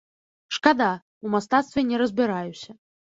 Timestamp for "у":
1.27-1.33